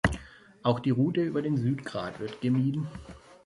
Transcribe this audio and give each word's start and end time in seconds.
Auch 0.63 0.79
die 0.79 0.89
Route 0.89 1.21
über 1.23 1.43
den 1.43 1.57
Südgrat 1.57 2.19
wird 2.19 2.41
gemieden. 2.41 2.87